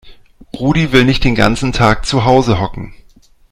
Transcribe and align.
Rudi 0.59 0.91
will 0.91 1.05
nicht 1.05 1.23
den 1.25 1.35
ganzen 1.35 1.73
Tag 1.73 2.07
zu 2.07 2.25
Hause 2.25 2.59
hocken. 2.59 2.95